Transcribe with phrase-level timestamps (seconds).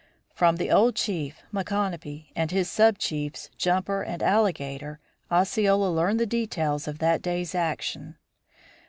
[0.33, 4.99] From the old chief, Micanopy, and his sub chiefs, Jumper and Alligator,
[5.31, 8.17] Osceola learned the details of that day's action.